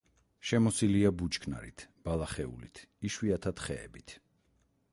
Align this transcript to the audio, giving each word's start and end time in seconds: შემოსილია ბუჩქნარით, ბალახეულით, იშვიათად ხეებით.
შემოსილია 0.51 1.11
ბუჩქნარით, 1.17 1.83
ბალახეულით, 2.09 2.81
იშვიათად 3.11 3.65
ხეებით. 3.67 4.15